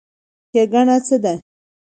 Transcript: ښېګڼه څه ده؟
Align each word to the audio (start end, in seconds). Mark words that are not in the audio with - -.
ښېګڼه 0.51 0.97
څه 1.05 1.15
ده؟ 1.23 1.33